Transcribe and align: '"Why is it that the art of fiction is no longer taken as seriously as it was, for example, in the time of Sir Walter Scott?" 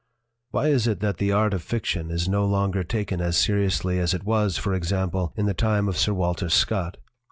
'"Why 0.49 0.69
is 0.69 0.87
it 0.87 0.99
that 1.01 1.17
the 1.19 1.31
art 1.31 1.53
of 1.53 1.61
fiction 1.61 2.09
is 2.09 2.27
no 2.27 2.43
longer 2.47 2.83
taken 2.83 3.21
as 3.21 3.37
seriously 3.37 3.99
as 3.99 4.15
it 4.15 4.23
was, 4.23 4.57
for 4.57 4.73
example, 4.73 5.31
in 5.37 5.45
the 5.45 5.53
time 5.53 5.87
of 5.87 5.95
Sir 5.95 6.15
Walter 6.15 6.49
Scott?" 6.49 6.97